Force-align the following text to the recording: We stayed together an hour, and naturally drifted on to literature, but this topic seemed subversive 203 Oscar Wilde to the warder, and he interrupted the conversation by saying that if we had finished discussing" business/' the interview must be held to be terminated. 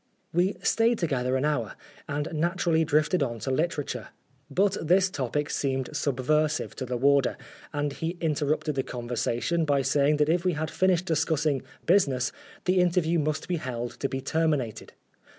We 0.33 0.57
stayed 0.63 0.97
together 0.97 1.35
an 1.37 1.45
hour, 1.45 1.75
and 2.09 2.27
naturally 2.33 2.83
drifted 2.83 3.21
on 3.21 3.37
to 3.41 3.51
literature, 3.51 4.07
but 4.49 4.75
this 4.81 5.11
topic 5.11 5.51
seemed 5.51 5.95
subversive 5.95 6.75
203 6.75 6.75
Oscar 6.75 6.77
Wilde 6.77 6.77
to 6.77 6.85
the 6.85 6.97
warder, 6.97 7.37
and 7.71 7.93
he 7.93 8.17
interrupted 8.19 8.73
the 8.73 8.81
conversation 8.81 9.63
by 9.63 9.83
saying 9.83 10.17
that 10.17 10.27
if 10.27 10.43
we 10.43 10.53
had 10.53 10.71
finished 10.71 11.05
discussing" 11.05 11.61
business/' 11.85 12.31
the 12.65 12.79
interview 12.79 13.19
must 13.19 13.47
be 13.47 13.57
held 13.57 13.91
to 13.99 14.09
be 14.09 14.21
terminated. 14.21 14.93